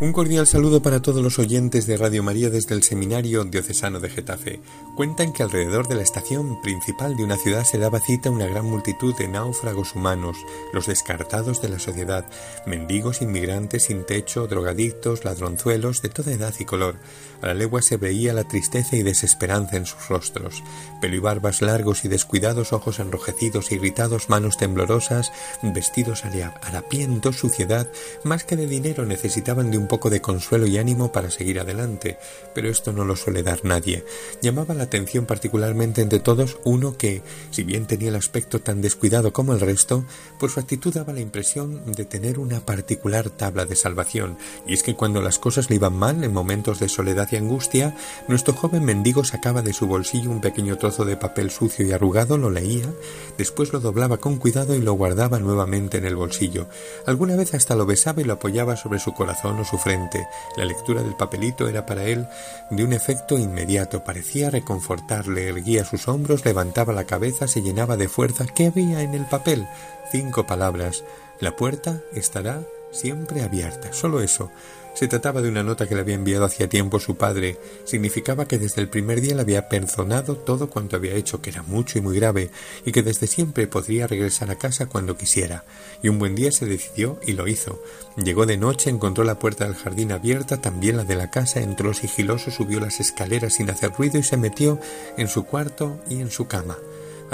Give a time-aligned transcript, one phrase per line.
[0.00, 4.10] Un cordial saludo para todos los oyentes de Radio María desde el Seminario Diocesano de
[4.10, 4.60] Getafe.
[4.96, 8.64] Cuentan que alrededor de la estación principal de una ciudad se daba cita una gran
[8.64, 10.36] multitud de náufragos humanos,
[10.72, 12.26] los descartados de la sociedad,
[12.66, 16.96] mendigos, inmigrantes sin techo, drogadictos, ladronzuelos de toda edad y color.
[17.40, 20.64] A la legua se veía la tristeza y desesperanza en sus rostros.
[21.00, 25.30] Pelo y barbas largos y descuidados, ojos enrojecidos, irritados, manos temblorosas,
[25.62, 27.88] vestidos harapientos, suciedad,
[28.24, 32.18] más que de dinero necesitaban de un poco de consuelo y ánimo para seguir adelante,
[32.54, 34.04] pero esto no lo suele dar nadie.
[34.42, 39.32] Llamaba la atención particularmente entre todos uno que, si bien tenía el aspecto tan descuidado
[39.32, 40.04] como el resto,
[40.38, 44.82] por su actitud daba la impresión de tener una particular tabla de salvación, y es
[44.82, 47.96] que cuando las cosas le iban mal, en momentos de soledad y angustia,
[48.28, 52.38] nuestro joven mendigo sacaba de su bolsillo un pequeño trozo de papel sucio y arrugado,
[52.38, 52.92] lo leía,
[53.38, 56.66] después lo doblaba con cuidado y lo guardaba nuevamente en el bolsillo.
[57.06, 60.26] Alguna vez hasta lo besaba y lo apoyaba sobre su corazón o su frente.
[60.56, 62.26] La lectura del papelito era para él
[62.70, 64.04] de un efecto inmediato.
[64.04, 65.48] Parecía reconfortarle.
[65.48, 68.46] Erguía sus hombros, levantaba la cabeza, se llenaba de fuerza.
[68.46, 69.66] ¿Qué había en el papel?
[70.10, 71.04] Cinco palabras.
[71.40, 72.62] La puerta estará
[72.94, 73.92] siempre abierta.
[73.92, 74.50] Solo eso.
[74.94, 77.58] Se trataba de una nota que le había enviado hacía tiempo su padre.
[77.84, 81.64] Significaba que desde el primer día le había perdonado todo cuanto había hecho, que era
[81.64, 82.50] mucho y muy grave,
[82.84, 85.64] y que desde siempre podría regresar a casa cuando quisiera.
[86.00, 87.82] Y un buen día se decidió y lo hizo.
[88.16, 91.92] Llegó de noche, encontró la puerta del jardín abierta, también la de la casa, entró
[91.92, 94.78] sigiloso, subió las escaleras sin hacer ruido y se metió
[95.18, 96.76] en su cuarto y en su cama.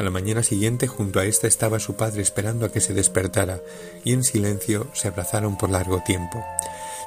[0.00, 3.60] A la mañana siguiente junto a ésta estaba su padre esperando a que se despertara,
[4.02, 6.42] y en silencio se abrazaron por largo tiempo.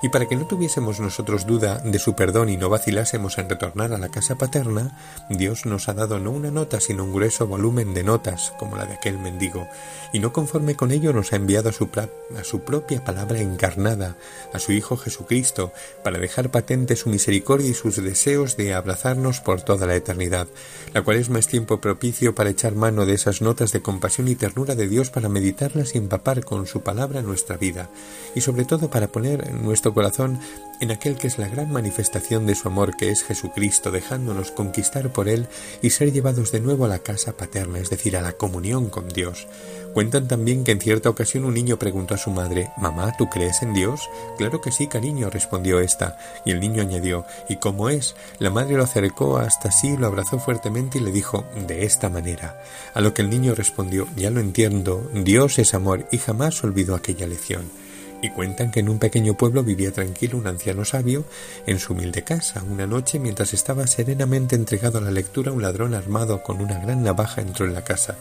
[0.03, 3.93] Y para que no tuviésemos nosotros duda de su perdón y no vacilásemos en retornar
[3.93, 7.93] a la casa paterna, Dios nos ha dado no una nota, sino un grueso volumen
[7.93, 9.65] de notas, como la de aquel mendigo,
[10.11, 14.17] y no conforme con ello nos ha enviado a su, a su propia palabra encarnada,
[14.51, 15.71] a su Hijo Jesucristo,
[16.03, 20.49] para dejar patente su misericordia y sus deseos de abrazarnos por toda la eternidad,
[20.93, 24.35] la cual es más tiempo propicio para echar mano de esas notas de compasión y
[24.35, 27.89] ternura de Dios para meditarlas y empapar con su palabra nuestra vida,
[28.35, 30.39] y sobre todo para poner nuestro corazón
[30.83, 35.13] en aquel que es la gran manifestación de su amor, que es Jesucristo, dejándonos conquistar
[35.13, 35.47] por Él
[35.81, 39.07] y ser llevados de nuevo a la casa paterna, es decir, a la comunión con
[39.07, 39.47] Dios.
[39.93, 43.61] Cuentan también que en cierta ocasión un niño preguntó a su madre, Mamá, ¿tú crees
[43.61, 44.09] en Dios?
[44.37, 48.15] Claro que sí, cariño, respondió ésta, y el niño añadió, ¿y cómo es?
[48.39, 52.61] La madre lo acercó hasta sí, lo abrazó fuertemente y le dijo, de esta manera.
[52.93, 56.95] A lo que el niño respondió, ya lo entiendo, Dios es amor, y jamás olvidó
[56.95, 57.83] aquella lección
[58.23, 61.25] y cuentan que en un pequeño pueblo vivía tranquilo un anciano sabio
[61.67, 62.63] en su humilde casa.
[62.63, 67.03] Una noche, mientras estaba serenamente entregado a la lectura, un ladrón armado con una gran
[67.03, 68.15] navaja entró en la casa.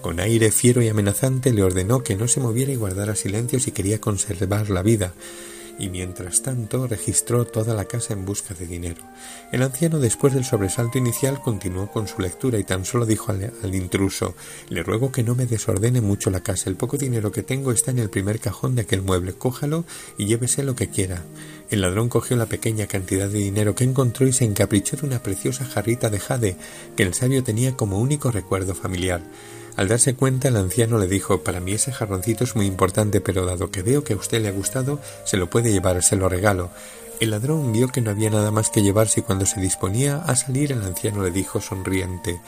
[0.00, 3.72] Con aire fiero y amenazante le ordenó que no se moviera y guardara silencio si
[3.72, 5.12] quería conservar la vida
[5.78, 9.02] y mientras tanto registró toda la casa en busca de dinero.
[9.52, 13.52] El anciano, después del sobresalto inicial, continuó con su lectura y tan solo dijo al,
[13.62, 14.34] al, intruso
[14.68, 16.68] Le ruego que no me desordene mucho la casa.
[16.68, 19.34] El poco dinero que tengo está en el primer cajón de aquel mueble.
[19.34, 19.84] Cójalo
[20.16, 21.22] y llévese lo que quiera.
[21.70, 25.22] El ladrón cogió la pequeña cantidad de dinero que encontró y se encaprichó de una
[25.22, 26.56] preciosa jarrita de jade
[26.96, 29.22] que el sabio tenía como único recuerdo familiar.
[29.78, 33.46] Al darse cuenta, el anciano le dijo Para mí ese jarroncito es muy importante, pero
[33.46, 36.28] dado que veo que a usted le ha gustado, se lo puede llevar, se lo
[36.28, 36.70] regalo.
[37.20, 40.36] El ladrón vio que no había nada más que llevarse y cuando se disponía a
[40.36, 42.40] salir el anciano le dijo sonriente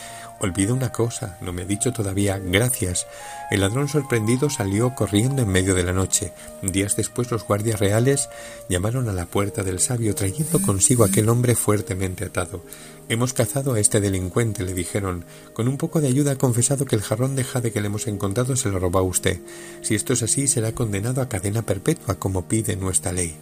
[0.42, 3.06] Olvido una cosa, no me ha dicho todavía gracias.
[3.50, 6.32] El ladrón sorprendido salió corriendo en medio de la noche.
[6.62, 8.30] Días después los guardias reales
[8.68, 12.64] llamaron a la puerta del sabio trayendo consigo aquel hombre fuertemente atado.
[13.10, 15.26] Hemos cazado a este delincuente, le dijeron.
[15.52, 18.06] Con un poco de ayuda ha confesado que el jarrón de jade que le hemos
[18.06, 19.40] encontrado se lo robó a usted.
[19.82, 23.36] Si esto es así, será condenado a cadena perpetua, como pide nuestra ley.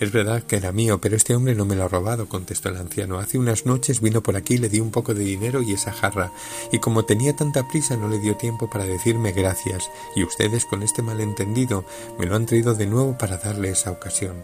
[0.00, 2.78] Es verdad que era mío, pero este hombre no me lo ha robado, contestó el
[2.78, 3.18] anciano.
[3.18, 6.32] Hace unas noches vino por aquí, le di un poco de dinero y esa jarra,
[6.72, 10.82] y como tenía tanta prisa no le dio tiempo para decirme gracias, y ustedes con
[10.82, 11.84] este malentendido
[12.18, 14.42] me lo han traído de nuevo para darle esa ocasión.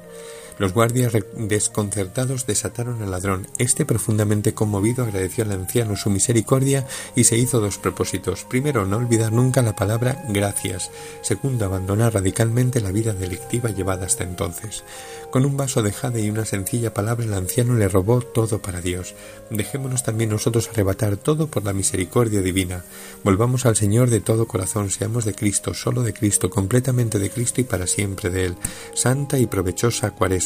[0.59, 3.47] Los guardias desconcertados desataron al ladrón.
[3.59, 8.45] Este, profundamente conmovido, agradeció al anciano su misericordia y se hizo dos propósitos.
[8.45, 10.91] Primero, no olvidar nunca la palabra gracias.
[11.21, 14.83] Segundo, abandonar radicalmente la vida delictiva llevada hasta entonces.
[15.31, 18.81] Con un vaso de jade y una sencilla palabra, el anciano le robó todo para
[18.81, 19.15] Dios.
[19.51, 22.85] Dejémonos también nosotros arrebatar todo por la misericordia divina.
[23.25, 27.61] Volvamos al Señor de todo corazón, seamos de Cristo, solo de Cristo, completamente de Cristo
[27.61, 28.57] y para siempre de Él.
[28.95, 30.46] Santa y provechosa Cuaresma.